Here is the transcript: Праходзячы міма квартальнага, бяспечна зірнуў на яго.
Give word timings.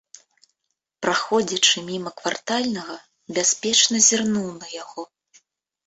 Праходзячы 1.05 1.77
міма 1.91 2.11
квартальнага, 2.23 2.95
бяспечна 3.39 3.95
зірнуў 4.11 4.49
на 4.61 4.67
яго. 4.83 5.01